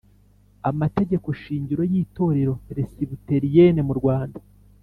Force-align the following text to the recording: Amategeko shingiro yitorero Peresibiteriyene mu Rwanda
Amategeko 0.69 1.27
shingiro 1.41 1.81
yitorero 1.93 2.53
Peresibiteriyene 2.67 3.81
mu 3.87 3.93
Rwanda 3.99 4.39